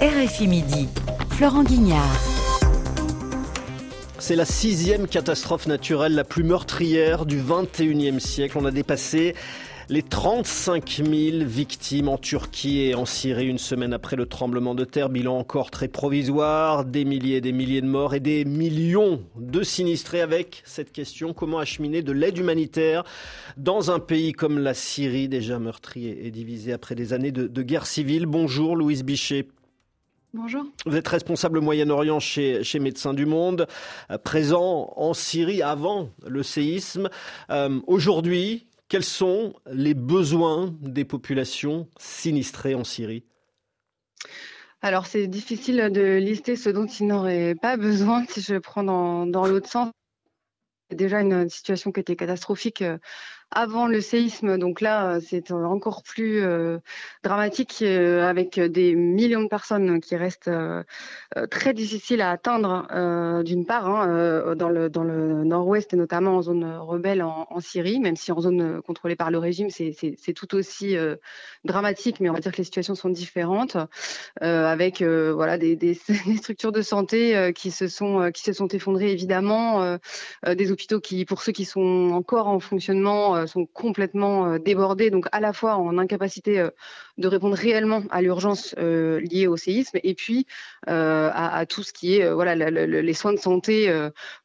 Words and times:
RFI 0.00 0.46
Midi, 0.46 0.88
Florent 1.30 1.64
Guignard. 1.64 2.20
C'est 4.20 4.36
la 4.36 4.44
sixième 4.44 5.08
catastrophe 5.08 5.66
naturelle 5.66 6.14
la 6.14 6.22
plus 6.22 6.44
meurtrière 6.44 7.26
du 7.26 7.40
21e 7.40 8.20
siècle. 8.20 8.58
On 8.60 8.64
a 8.64 8.70
dépassé 8.70 9.34
les 9.88 10.04
35 10.04 11.02
000 11.04 11.44
victimes 11.44 12.08
en 12.08 12.16
Turquie 12.16 12.82
et 12.82 12.94
en 12.94 13.06
Syrie 13.06 13.48
une 13.48 13.58
semaine 13.58 13.92
après 13.92 14.14
le 14.14 14.26
tremblement 14.26 14.76
de 14.76 14.84
terre. 14.84 15.08
Bilan 15.08 15.36
encore 15.36 15.72
très 15.72 15.88
provisoire, 15.88 16.84
des 16.84 17.04
milliers 17.04 17.38
et 17.38 17.40
des 17.40 17.50
milliers 17.50 17.80
de 17.80 17.88
morts 17.88 18.14
et 18.14 18.20
des 18.20 18.44
millions 18.44 19.24
de 19.34 19.64
sinistrés 19.64 20.20
avec 20.20 20.62
cette 20.64 20.92
question 20.92 21.32
comment 21.32 21.58
acheminer 21.58 22.02
de 22.02 22.12
l'aide 22.12 22.38
humanitaire 22.38 23.02
dans 23.56 23.90
un 23.90 23.98
pays 23.98 24.32
comme 24.32 24.60
la 24.60 24.74
Syrie 24.74 25.28
déjà 25.28 25.58
meurtri 25.58 26.06
et 26.06 26.30
divisé 26.30 26.72
après 26.72 26.94
des 26.94 27.12
années 27.12 27.32
de, 27.32 27.48
de 27.48 27.62
guerre 27.62 27.86
civile? 27.86 28.26
Bonjour 28.26 28.76
Louise 28.76 29.02
Bichet. 29.02 29.48
Bonjour. 30.34 30.66
Vous 30.84 30.94
êtes 30.94 31.08
responsable 31.08 31.56
au 31.56 31.62
Moyen-Orient 31.62 32.20
chez, 32.20 32.62
chez 32.62 32.80
Médecins 32.80 33.14
du 33.14 33.24
Monde, 33.24 33.66
euh, 34.10 34.18
présent 34.18 34.92
en 34.96 35.14
Syrie 35.14 35.62
avant 35.62 36.10
le 36.26 36.42
séisme. 36.42 37.08
Euh, 37.48 37.80
aujourd'hui, 37.86 38.66
quels 38.88 39.04
sont 39.04 39.54
les 39.72 39.94
besoins 39.94 40.74
des 40.82 41.06
populations 41.06 41.88
sinistrées 41.98 42.74
en 42.74 42.84
Syrie? 42.84 43.24
Alors 44.82 45.06
c'est 45.06 45.28
difficile 45.28 45.88
de 45.90 46.18
lister 46.18 46.56
ce 46.56 46.68
dont 46.68 46.86
ils 46.86 47.06
n'auraient 47.06 47.54
pas 47.54 47.78
besoin 47.78 48.26
si 48.28 48.42
je 48.42 48.56
prends 48.58 48.84
dans, 48.84 49.26
dans 49.26 49.46
l'autre 49.46 49.70
sens. 49.70 49.90
C'est 50.90 50.96
déjà 50.96 51.22
une 51.22 51.48
situation 51.48 51.90
qui 51.90 52.00
était 52.00 52.16
catastrophique 52.16 52.82
euh, 52.82 52.98
avant 53.50 53.86
le 53.86 54.00
séisme. 54.00 54.58
Donc 54.58 54.80
là, 54.80 55.16
euh, 55.16 55.20
c'est 55.24 55.50
encore 55.52 56.02
plus 56.02 56.42
euh, 56.42 56.78
dramatique 57.24 57.78
euh, 57.82 58.28
avec 58.28 58.60
des 58.60 58.94
millions 58.94 59.42
de 59.42 59.48
personnes 59.48 60.00
qui 60.00 60.16
restent 60.16 60.50
très 61.50 61.72
difficiles 61.72 62.20
à 62.20 62.30
atteindre, 62.30 62.86
d'une 63.44 63.66
part, 63.66 63.88
hein, 63.88 64.54
dans 64.56 64.68
le, 64.68 64.88
dans 64.88 65.04
le 65.04 65.44
nord-ouest 65.44 65.92
et 65.92 65.96
notamment 65.96 66.36
en 66.36 66.42
zone 66.42 66.64
rebelle 66.78 67.22
en, 67.22 67.46
Syrie, 67.60 68.00
même 68.00 68.16
si 68.16 68.32
en 68.32 68.40
zone 68.40 68.80
contrôlée 68.82 69.16
par 69.16 69.30
le 69.30 69.38
régime, 69.38 69.68
c'est 69.70 70.32
tout 70.34 70.54
aussi 70.54 70.96
dramatique, 71.64 72.20
mais 72.20 72.30
on 72.30 72.34
va 72.34 72.40
dire 72.40 72.52
que 72.52 72.58
les 72.58 72.64
situations 72.64 72.94
sont 72.94 73.10
différentes, 73.10 73.76
avec 74.40 75.02
voilà, 75.02 75.58
des, 75.58 75.76
des, 75.76 75.98
des, 76.26 76.36
structures 76.36 76.72
de 76.72 76.82
santé 76.82 77.52
qui, 77.54 77.70
se 77.70 77.88
sont, 77.88 78.30
qui 78.32 78.42
se 78.42 78.52
sont 78.52 78.68
effondrées, 78.68 79.12
évidemment, 79.12 79.98
des 80.46 80.72
hôpitaux 80.72 81.00
qui, 81.00 81.24
pour 81.24 81.42
ceux 81.42 81.52
qui 81.52 81.64
sont 81.64 82.10
encore 82.12 82.48
en 82.48 82.60
fonctionnement, 82.60 83.37
euh, 83.42 83.46
sont 83.46 83.66
complètement 83.66 84.46
euh, 84.46 84.58
débordés, 84.58 85.10
donc 85.10 85.26
à 85.32 85.40
la 85.40 85.52
fois 85.52 85.76
en 85.76 85.98
incapacité 85.98 86.60
euh, 86.60 86.70
de 87.16 87.28
répondre 87.28 87.56
réellement 87.56 88.02
à 88.10 88.22
l'urgence 88.22 88.74
liée 88.76 89.46
au 89.48 89.56
séisme, 89.56 89.98
et 90.02 90.14
puis 90.14 90.46
à, 90.86 91.64
tout 91.68 91.82
ce 91.82 91.92
qui 91.92 92.16
est 92.16 92.32
voilà 92.32 92.54
les 92.54 93.12
soins 93.12 93.32
de 93.32 93.38
santé 93.38 93.88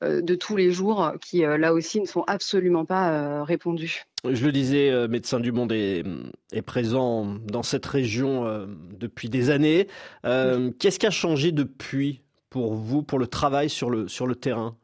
de 0.01 0.35
tous 0.35 0.55
les 0.55 0.71
jours, 0.71 1.13
qui 1.21 1.41
là 1.41 1.71
aussi 1.71 2.01
ne 2.01 2.07
sont 2.07 2.23
absolument 2.25 2.83
pas 2.83 3.43
répondus. 3.43 4.05
Je 4.27 4.43
le 4.43 4.51
disais, 4.51 5.07
Médecins 5.07 5.39
du 5.39 5.51
Monde 5.51 5.71
est, 5.71 6.03
est, 6.51 6.63
présent 6.63 7.37
dans 7.45 7.61
cette 7.61 7.85
région 7.85 8.67
depuis 8.99 9.29
des 9.29 9.51
années. 9.51 9.87
Qu'est-ce 10.23 10.97
qui 10.97 11.05
a 11.05 11.11
changé 11.11 11.51
depuis 11.51 12.21
pour 12.49 12.73
vous, 12.73 13.03
pour 13.03 13.19
le 13.19 13.27
travail 13.27 13.69
sur 13.69 13.91
le, 13.91 14.07
sur 14.07 14.25
le 14.25 14.33
terrain? 14.33 14.75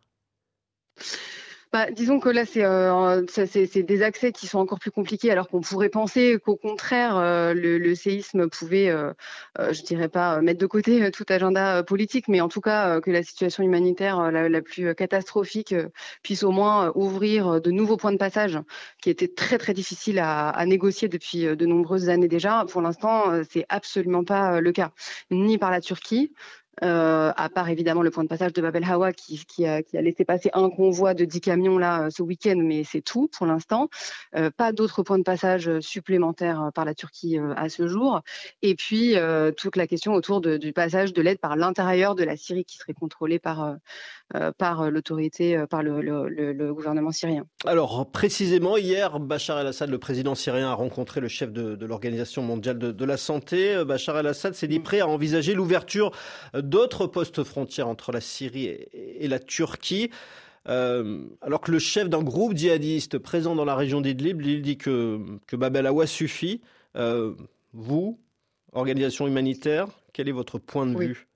Bah, 1.71 1.91
disons 1.91 2.19
que 2.19 2.29
là, 2.29 2.45
euh, 2.57 3.25
c'est 3.27 3.83
des 3.83 4.01
accès 4.01 4.31
qui 4.31 4.47
sont 4.47 4.57
encore 4.57 4.79
plus 4.79 4.89
compliqués, 4.89 5.29
alors 5.29 5.47
qu'on 5.47 5.61
pourrait 5.61 5.89
penser 5.89 6.39
qu'au 6.43 6.55
contraire, 6.55 7.15
euh, 7.15 7.53
le, 7.53 7.93
séisme 7.93 8.49
pouvait, 8.49 8.89
euh, 8.89 9.13
euh, 9.59 9.71
je 9.71 9.83
dirais 9.83 10.09
pas 10.09 10.41
mettre 10.41 10.59
de 10.59 10.65
côté 10.65 11.11
tout 11.11 11.25
agenda 11.29 11.83
politique, 11.83 12.27
mais 12.27 12.41
en 12.41 12.49
tout 12.49 12.61
cas 12.61 12.99
que 13.01 13.11
la 13.11 13.21
situation 13.21 13.61
humanitaire 13.63 14.31
la, 14.31 14.49
la 14.49 14.61
plus 14.63 14.95
catastrophique 14.95 15.75
puisse 16.23 16.41
au 16.41 16.51
moins 16.51 16.91
ouvrir 16.95 17.61
de 17.61 17.69
nouveaux 17.69 17.97
points 17.97 18.13
de 18.13 18.17
passage 18.17 18.57
qui 19.01 19.11
étaient 19.11 19.27
très 19.27 19.59
très 19.59 19.75
difficiles 19.75 20.17
à, 20.17 20.49
à 20.49 20.65
négocier 20.65 21.07
depuis 21.07 21.43
de 21.43 21.65
nombreuses 21.67 22.09
années 22.09 22.27
déjà. 22.27 22.65
Pour 22.67 22.81
l'instant, 22.81 23.43
c'est 23.47 23.65
absolument 23.69 24.23
pas 24.23 24.59
le 24.59 24.71
cas, 24.71 24.91
ni 25.29 25.59
par 25.59 25.69
la 25.69 25.81
Turquie, 25.81 26.33
euh, 26.83 27.31
à 27.35 27.49
part 27.49 27.69
évidemment 27.69 28.01
le 28.01 28.11
point 28.11 28.23
de 28.23 28.29
passage 28.29 28.53
de 28.53 28.61
Babel 28.61 28.83
Hawa 28.85 29.11
qui, 29.11 29.43
qui, 29.45 29.65
a, 29.65 29.83
qui, 29.83 29.97
a, 29.97 30.01
laissé 30.01 30.23
passer 30.23 30.49
un 30.53 30.69
convoi 30.69 31.13
de 31.13 31.25
10 31.25 31.41
camions 31.41 31.77
là 31.77 32.03
euh, 32.03 32.09
ce 32.09 32.23
week-end, 32.23 32.57
mais 32.57 32.83
c'est 32.83 33.01
tout 33.01 33.29
pour 33.35 33.45
l'instant. 33.45 33.89
Euh, 34.35 34.49
pas 34.55 34.71
d'autres 34.71 35.03
points 35.03 35.17
de 35.17 35.23
passage 35.23 35.79
supplémentaires 35.79 36.71
par 36.73 36.85
la 36.85 36.93
Turquie 36.93 37.37
à 37.55 37.69
ce 37.69 37.87
jour. 37.87 38.21
Et 38.61 38.75
puis 38.75 39.15
toute 39.57 39.75
la 39.75 39.87
question 39.87 40.13
autour 40.13 40.41
de, 40.41 40.57
du 40.57 40.73
passage 40.73 41.13
de 41.13 41.21
l'aide 41.21 41.39
par 41.39 41.55
l'intérieur 41.55 42.15
de 42.15 42.23
la 42.23 42.37
Syrie 42.37 42.65
qui 42.65 42.77
serait 42.77 42.93
contrôlée 42.93 43.39
par, 43.39 43.75
par 44.57 44.89
l'autorité, 44.89 45.63
par 45.69 45.83
le, 45.83 46.01
le, 46.01 46.27
le, 46.29 46.73
gouvernement 46.73 47.11
syrien. 47.11 47.45
Alors 47.65 48.09
précisément 48.11 48.77
hier, 48.77 49.19
Bachar 49.19 49.59
el-Assad, 49.59 49.89
le 49.89 49.97
président 49.97 50.35
syrien, 50.35 50.69
a 50.69 50.73
rencontré 50.73 51.19
le 51.19 51.27
chef 51.27 51.51
de, 51.51 51.75
de 51.75 51.85
l'Organisation 51.85 52.41
mondiale 52.41 52.77
de, 52.77 52.91
de, 52.91 53.05
la 53.05 53.17
santé. 53.17 53.83
Bachar 53.85 54.17
el-Assad 54.19 54.53
s'est 54.53 54.67
dit 54.67 54.79
mm. 54.79 54.83
prêt 54.83 54.99
à 54.99 55.07
envisager 55.07 55.53
l'ouverture 55.53 56.11
d'autres 56.69 57.07
postes 57.07 57.43
frontières 57.43 57.87
entre 57.87 58.11
la 58.11 58.21
Syrie 58.21 58.65
et, 58.93 59.27
la 59.27 59.39
Turquie. 59.39 60.09
Euh, 60.67 61.23
alors 61.41 61.61
que 61.61 61.71
le 61.71 61.79
chef 61.79 62.09
d'un 62.09 62.21
groupe 62.21 62.55
djihadiste 62.55 63.17
présent 63.17 63.55
dans 63.55 63.65
la 63.65 63.75
région 63.75 64.01
d'Idlib, 64.01 64.41
il 64.41 64.61
dit 64.61 64.77
que, 64.77 65.19
que 65.47 65.55
Bab 65.55 65.75
el-Awa 65.75 66.05
suffit. 66.05 66.61
Euh, 66.95 67.33
vous, 67.73 68.19
organisation 68.73 69.27
humanitaire, 69.27 69.87
quel 70.13 70.27
est 70.29 70.33
votre 70.33 70.59
point 70.59 70.85
de 70.85 70.97
vue? 70.97 71.28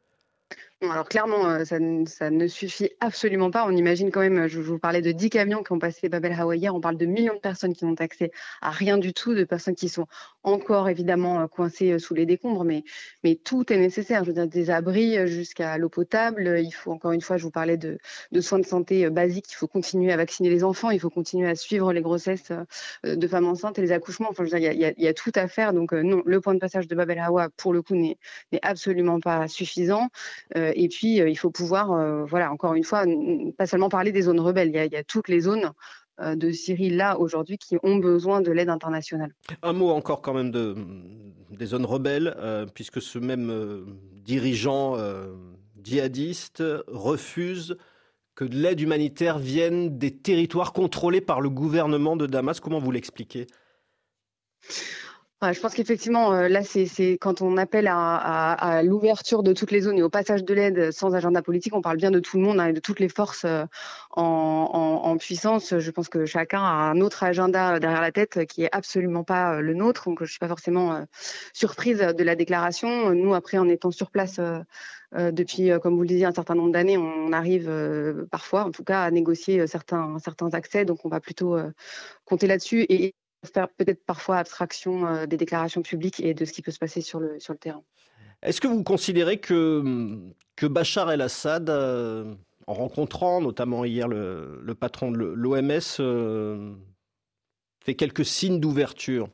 Alors 0.92 1.08
clairement, 1.08 1.46
euh, 1.48 1.66
ça, 1.66 1.80
ne 1.80 2.48
suffit 2.48 2.92
absolument 3.00 3.52
pas. 3.52 3.66
On 3.66 3.76
imagine 3.76 4.12
quand 4.12 4.20
même, 4.20 4.48
je, 4.48 4.60
vous 4.60 4.80
parlais 4.80 5.02
de 5.02 5.12
10 5.12 5.30
camions 5.30 5.64
qui 5.64 5.72
ont 5.72 5.80
passé 5.80 6.10
Babel 6.10 6.34
Hawa 6.34 6.56
hier, 6.56 6.74
on 6.76 6.82
parle 6.82 6.98
de 6.98 7.06
millions 7.06 7.36
de 7.36 7.40
personnes 7.40 7.74
qui 7.74 7.86
n'ont 7.86 7.96
accès 7.96 8.32
à 8.62 8.72
rien 8.72 8.98
du 8.98 9.14
tout, 9.14 9.34
de 9.34 9.44
personnes 9.44 9.76
qui 9.76 9.90
sont 9.90 10.08
encore 10.44 10.90
évidemment 10.90 11.42
euh, 11.42 11.48
coincées 11.48 11.92
euh, 11.92 12.00
sous 12.00 12.14
les 12.14 12.26
décombres, 12.26 12.64
mais, 12.64 12.84
tout 13.44 13.72
est 13.72 13.78
nécessaire. 13.78 14.24
Je 14.24 14.30
veux 14.30 14.34
dire, 14.34 14.48
des 14.48 14.70
abris 14.70 15.28
jusqu'à 15.28 15.78
l'eau 15.78 15.90
potable. 15.90 16.60
Il 16.62 16.72
faut 16.72 16.92
encore 16.92 17.12
une 17.12 17.22
fois, 17.22 17.38
je 17.38 17.44
vous 17.44 17.52
parlais 17.52 17.78
de, 17.78 17.98
soins 18.42 18.60
de 18.60 18.66
santé 18.66 19.10
basiques. 19.10 19.52
Il 19.52 19.56
faut 19.56 19.68
continuer 19.68 20.12
à 20.12 20.18
vacciner 20.18 20.50
les 20.50 20.64
enfants, 20.64 20.92
il 20.92 21.00
faut 21.00 21.10
continuer 21.10 21.50
à 21.50 21.56
suivre 21.56 21.92
les 21.94 22.02
grossesses 22.02 22.52
de 23.04 23.28
femmes 23.28 23.48
enceintes 23.48 23.80
et 23.80 23.82
les 23.82 23.92
accouchements. 23.92 24.28
Enfin, 24.30 24.46
je 24.46 24.52
veux 24.52 24.60
dire, 24.60 24.72
il 24.72 24.80
y, 24.80 24.86
a, 24.86 24.94
il 24.96 25.04
y 25.04 25.08
a 25.08 25.14
tout 25.14 25.32
à 25.36 25.48
faire. 25.48 25.74
Donc 25.74 25.94
non, 25.94 26.22
le 26.26 26.42
point 26.42 26.54
de 26.54 26.60
passage 26.60 26.88
de 26.88 26.96
Babel 26.96 27.20
Hawa, 27.20 27.50
pour 27.58 27.74
le 27.74 27.82
coup, 27.82 27.96
n'est 27.96 28.18
absolument 28.62 29.20
pas 29.20 29.48
suffisant. 29.48 30.10
Et 30.76 30.90
puis, 30.90 31.22
euh, 31.22 31.30
il 31.30 31.36
faut 31.36 31.52
pouvoir, 31.52 31.92
euh, 31.92 32.26
voilà, 32.26 32.52
encore 32.52 32.74
une 32.74 32.84
fois, 32.84 33.06
pas 33.58 33.66
seulement 33.66 33.90
parler 33.90 34.12
des 34.12 34.24
zones 34.24 34.40
rebelles, 34.40 34.70
il 34.70 34.94
y 34.94 34.96
a, 34.96 35.04
toutes 35.04 35.30
les 35.30 35.42
zones 35.42 35.72
euh, 36.22 36.36
de 36.36 36.52
Syrie 36.52 36.92
là 36.92 37.20
aujourd'hui 37.20 37.58
qui 37.58 37.78
ont 37.82 37.98
besoin 37.98 38.42
de 38.42 38.52
l'aide 38.52 38.70
internationale. 38.70 39.34
Un 39.64 39.74
mot 39.74 39.90
encore 39.90 40.22
quand 40.22 40.34
même 40.34 40.52
de, 40.52 40.76
des 41.50 41.68
zones 41.68 41.86
rebelles, 41.86 42.36
euh, 42.38 42.66
puisque 42.66 43.02
ce 43.02 43.20
même 43.20 43.50
euh, 43.50 43.86
dirigeant 44.24 44.96
euh, 44.98 45.34
djihadiste 45.84 46.64
refuse 46.88 47.78
que 48.36 48.46
de 48.46 48.56
l'aide 48.56 48.80
humanitaire 48.80 49.38
vienne 49.38 49.98
des 49.98 50.12
territoires 50.12 50.74
contrôlés 50.74 51.22
par 51.22 51.42
le 51.42 51.50
gouvernement 51.50 52.16
de 52.16 52.26
Damas. 52.26 52.60
Comment 52.60 52.80
vous 52.80 52.92
l'expliquez? 52.92 53.48
Je 55.52 55.60
pense 55.60 55.74
qu'effectivement, 55.74 56.34
euh, 56.34 56.48
là, 56.48 56.64
c'est 56.64 57.18
quand 57.20 57.42
on 57.42 57.58
appelle 57.58 57.88
à, 57.90 58.82
l'ouverture 58.84 59.44
de 59.44 59.52
toutes 59.52 59.72
les 59.72 59.82
zones 59.82 59.98
et 59.98 60.04
au 60.04 60.10
passage 60.10 60.44
de 60.44 60.54
l'aide 60.54 60.92
sans 60.92 61.16
agenda 61.16 61.42
politique, 61.42 61.76
on 61.76 61.82
parle 61.82 61.98
bien 61.98 62.12
de 62.12 62.20
tout 62.20 62.38
le 62.38 62.44
monde 62.44 62.60
hein, 62.60 62.68
et 62.68 62.74
de 62.74 62.80
toutes 62.80 63.00
les 63.00 63.10
forces 63.10 63.46
euh, 63.46 63.66
en, 64.12 65.18
puissance. 65.18 65.78
Je 65.78 65.92
pense 65.92 66.10
que 66.10 66.26
chacun 66.26 66.62
a 66.62 66.92
un 66.92 67.02
autre 67.02 67.24
agenda 67.24 67.80
derrière 67.80 68.02
la 68.02 68.12
tête 68.12 68.46
qui 68.46 68.64
est 68.64 68.70
absolument 68.72 69.24
pas 69.24 69.56
euh, 69.56 69.62
le 69.62 69.74
nôtre. 69.74 70.06
Donc, 70.06 70.24
je 70.24 70.30
suis 70.30 70.40
pas 70.40 70.48
forcément 70.48 71.06
surprise 71.54 72.00
de 72.00 72.24
la 72.24 72.36
déclaration. 72.36 73.12
Nous, 73.14 73.34
après, 73.34 73.58
en 73.58 73.68
étant 73.68 73.92
sur 73.92 74.12
place 74.12 74.40
depuis, 75.14 75.72
comme 75.82 75.96
vous 75.96 76.02
le 76.02 76.08
disiez, 76.08 76.26
un 76.26 76.34
certain 76.34 76.56
nombre 76.56 76.72
d'années, 76.72 76.98
on 76.98 77.32
arrive 77.32 77.72
parfois, 78.32 78.66
en 78.66 78.72
tout 78.72 78.84
cas, 78.84 79.04
à 79.04 79.12
négocier 79.12 79.66
certains, 79.68 80.18
accès. 80.54 80.86
Donc, 80.86 81.06
on 81.06 81.10
va 81.10 81.20
plutôt 81.20 81.58
compter 82.26 82.48
là-dessus. 82.48 82.86
Faire 83.46 83.70
peut-être 83.70 84.06
parfois 84.06 84.38
abstraction 84.38 85.06
euh, 85.06 85.26
des 85.26 85.38
déclarations 85.38 85.82
publiques 85.82 86.20
et 86.20 86.34
de 86.34 86.46
ce 86.46 86.54
qui 86.54 86.62
peut 86.62 86.72
se 86.72 86.80
passer 86.80 87.02
sur 87.02 87.20
le, 87.20 87.40
sur 87.40 87.54
le 87.54 87.60
terrain. 87.60 87.84
Est-ce 88.42 88.60
que 88.60 88.68
vous 88.68 88.84
considérez 88.84 89.40
que, 89.40 90.32
que 90.56 90.66
Bachar 90.66 91.12
el-Assad, 91.12 91.70
euh, 91.70 92.36
en 92.68 92.74
rencontrant 92.74 93.42
notamment 93.42 93.86
hier 93.86 94.08
le, 94.08 94.60
le 94.62 94.76
patron 94.76 95.12
de 95.12 95.18
l'OMS, 95.18 95.80
euh, 96.00 96.74
fait 97.84 97.96
quelques 97.96 98.26
signes 98.26 98.60
d'ouverture? 98.60 99.30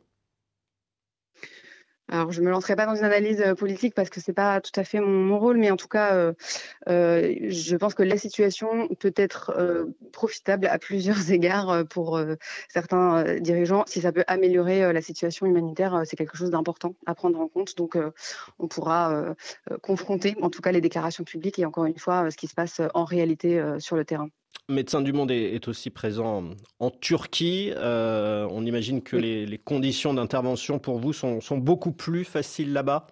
Alors, 2.19 2.33
je 2.33 2.41
me 2.41 2.49
lancerai 2.49 2.75
pas 2.75 2.85
dans 2.85 2.95
une 2.95 3.05
analyse 3.05 3.39
euh, 3.39 3.55
politique 3.55 3.95
parce 3.95 4.09
que 4.09 4.19
c'est 4.19 4.33
pas 4.33 4.59
tout 4.59 4.77
à 4.77 4.83
fait 4.83 4.99
mon, 4.99 5.39
rôle, 5.39 5.55
mais 5.55 5.71
en 5.71 5.77
tout 5.77 5.87
cas, 5.87 6.15
euh, 6.15 6.33
euh, 6.89 7.33
je 7.47 7.77
pense 7.77 7.93
que 7.93 8.03
la 8.03 8.17
situation 8.17 8.89
peut 8.99 9.13
être 9.15 9.87
profitable 10.11 10.67
à 10.67 10.77
plusieurs 10.79 11.15
égards 11.31 11.85
pour 11.87 12.19
certains 12.67 13.39
dirigeants. 13.39 13.85
Si 13.87 14.01
ça 14.01 14.11
peut 14.11 14.25
améliorer 14.27 14.91
la 14.91 15.01
situation 15.01 15.45
humanitaire, 15.45 16.01
c'est 16.03 16.17
quelque 16.17 16.35
chose 16.35 16.49
d'important 16.49 16.93
à 17.05 17.15
prendre 17.15 17.39
en 17.39 17.47
compte. 17.47 17.77
Donc, 17.77 17.97
on 18.59 18.67
pourra 18.67 19.33
confronter, 19.81 20.35
en 20.41 20.49
tout 20.49 20.61
cas, 20.61 20.73
les 20.73 20.81
déclarations 20.81 21.23
publiques 21.23 21.57
et 21.59 21.65
encore 21.65 21.85
une 21.85 21.97
fois, 21.97 22.29
ce 22.31 22.35
qui 22.35 22.47
se 22.47 22.55
passe 22.55 22.81
en 22.93 23.05
réalité 23.05 23.63
sur 23.79 23.95
le 23.95 24.03
terrain. 24.03 24.29
Médecin 24.69 25.01
du 25.01 25.13
Monde 25.13 25.31
est, 25.31 25.67
aussi 25.67 25.89
présent 25.89 26.43
en 26.79 26.91
Turquie. 26.91 27.71
Euh, 27.75 28.47
on 28.51 28.65
imagine 28.65 29.01
que 29.01 29.17
les, 29.17 29.57
conditions 29.57 30.13
d'intervention 30.13 30.77
pour 30.79 30.99
vous 30.99 31.11
sont 31.13 31.57
beaucoup 31.57 31.91
plus 31.91 32.23
faciles 32.23 32.71
là-bas? 32.71 33.07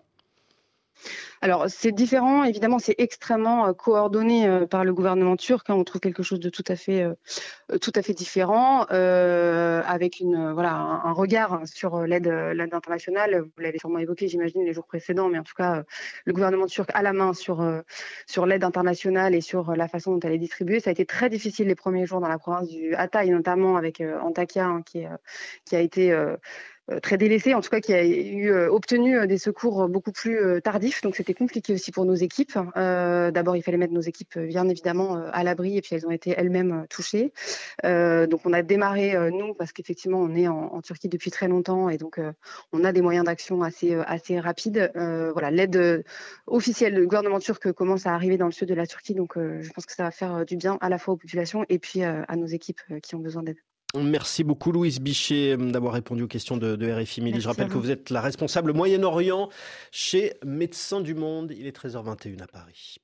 Alors, 1.41 1.65
c'est 1.69 1.91
différent. 1.91 2.43
Évidemment, 2.43 2.79
c'est 2.79 2.95
extrêmement 2.97 3.67
euh, 3.67 3.73
coordonné 3.73 4.47
euh, 4.47 4.65
par 4.65 4.83
le 4.83 4.93
gouvernement 4.93 5.35
turc. 5.35 5.69
Hein. 5.69 5.75
On 5.75 5.83
trouve 5.83 6.01
quelque 6.01 6.23
chose 6.23 6.39
de 6.39 6.49
tout 6.49 6.63
à 6.67 6.75
fait, 6.75 7.03
euh, 7.03 7.77
tout 7.77 7.91
à 7.95 8.01
fait 8.01 8.13
différent, 8.13 8.83
avec 8.83 10.19
une, 10.19 10.51
voilà, 10.53 10.73
un, 10.73 11.11
regard 11.11 11.61
sur 11.65 12.01
l'aide, 12.01 12.27
internationale. 12.73 13.41
Vous 13.41 13.61
l'avez 13.61 13.77
sûrement 13.79 13.99
évoqué, 13.99 14.27
j'imagine, 14.27 14.63
les 14.63 14.73
jours 14.73 14.85
précédents, 14.85 15.29
mais 15.29 15.39
en 15.39 15.43
tout 15.43 15.53
cas, 15.55 15.83
le 16.25 16.33
gouvernement 16.33 16.65
turc 16.65 16.89
a 16.93 17.01
la 17.01 17.13
main 17.13 17.33
sur, 17.33 17.63
sur 18.25 18.45
l'aide 18.45 18.63
internationale 18.63 19.35
et 19.35 19.41
sur 19.41 19.75
la 19.75 19.87
façon 19.87 20.13
dont 20.13 20.19
elle 20.21 20.33
est 20.33 20.37
distribuée. 20.37 20.79
Ça 20.79 20.89
a 20.89 20.93
été 20.93 21.05
très 21.05 21.29
difficile 21.29 21.67
les 21.67 21.75
premiers 21.75 22.05
jours 22.05 22.19
dans 22.19 22.27
la 22.27 22.39
province 22.39 22.67
du 22.67 22.95
Hatay, 22.95 23.29
notamment 23.29 23.77
avec 23.77 24.01
Antakya, 24.01 24.65
hein, 24.65 24.81
qui, 24.83 25.05
a 25.05 25.79
été 25.79 26.15
très 27.01 27.17
délaissé, 27.17 27.53
en 27.53 27.61
tout 27.61 27.69
cas 27.69 27.81
qui 27.81 27.93
a 27.93 28.05
eu 28.05 28.49
euh, 28.49 28.71
obtenu 28.71 29.17
euh, 29.17 29.27
des 29.27 29.37
secours 29.37 29.89
beaucoup 29.89 30.11
plus 30.11 30.61
tardifs. 30.61 31.01
Donc 31.01 31.15
c'était 31.15 31.33
compliqué 31.33 31.73
aussi 31.73 31.91
pour 31.91 32.05
nos 32.05 32.15
équipes. 32.15 32.57
D'abord, 32.75 33.55
il 33.55 33.61
fallait 33.61 33.77
mettre 33.77 33.93
nos 33.93 34.01
équipes 34.01 34.39
bien 34.39 34.67
évidemment 34.69 35.15
à 35.15 35.43
l'abri 35.43 35.77
et 35.77 35.81
puis 35.81 35.95
elles 35.95 36.05
ont 36.05 36.11
été 36.11 36.33
elles-mêmes 36.37 36.85
touchées. 36.89 37.33
donc 37.83 38.41
on 38.45 38.53
a 38.53 38.61
démarré 38.61 39.15
nous 39.31 39.53
parce 39.53 39.71
qu'effectivement 39.71 40.19
on 40.19 40.35
est 40.35 40.47
en, 40.47 40.81
Turquie 40.81 41.09
depuis 41.09 41.31
très 41.31 41.47
longtemps 41.47 41.89
et 41.89 41.97
donc 41.97 42.19
on 42.71 42.83
a 42.83 42.91
des 42.91 43.01
moyens 43.01 43.25
d'action 43.25 43.61
assez 43.63 43.93
assez 43.95 44.39
rapides. 44.39 44.91
voilà, 44.95 45.51
l'aide 45.51 46.03
officielle 46.45 46.95
du 46.95 47.05
gouvernement 47.05 47.39
turc 47.39 47.71
commence 47.73 48.05
à 48.05 48.13
arriver 48.13 48.37
dans 48.37 48.45
le 48.45 48.51
sud 48.51 48.69
de 48.69 48.73
la 48.73 48.87
Turquie, 48.87 49.13
donc 49.13 49.33
je 49.35 49.69
pense 49.71 49.85
que 49.85 49.93
ça 49.93 50.03
va 50.03 50.11
faire 50.11 50.45
du 50.45 50.55
bien 50.55 50.77
à 50.81 50.89
la 50.89 50.97
fois 50.97 51.15
aux 51.15 51.17
populations 51.17 51.65
et 51.69 51.79
puis 51.79 52.03
à 52.03 52.35
nos 52.35 52.47
équipes 52.47 52.81
qui 53.01 53.15
ont 53.15 53.19
besoin 53.19 53.43
d'aide. 53.43 53.57
Merci 54.03 54.43
beaucoup 54.43 54.71
Louise 54.71 54.99
Bichet 54.99 55.53
euh, 55.53 55.71
d'avoir 55.71 55.93
répondu 55.93 56.23
aux 56.23 56.27
questions 56.27 56.57
de, 56.57 56.91
RFI 56.91 57.21
Midi. 57.21 57.41
Je 57.41 57.47
rappelle 57.47 57.69
que 57.69 57.77
vous 57.77 57.91
êtes 57.91 58.09
la 58.09 58.21
responsable 58.21 58.73
Moyen-Orient 58.73 59.49
chez 59.91 60.33
Médecins 60.45 61.01
du 61.01 61.13
Monde. 61.13 61.53
Il 61.57 61.67
est 61.67 61.77
13h21 61.77 62.41
à 62.41 62.47
Paris. 62.47 62.95